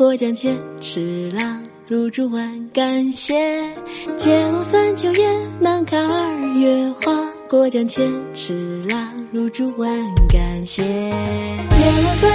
[0.00, 3.34] 过江千尺浪，入竹万竿斜。
[4.16, 7.12] 解罗三九雁，南开二月花。
[7.46, 9.90] 过江千尺浪，入竹万
[10.26, 10.82] 竿斜。
[10.82, 12.29] 解罗三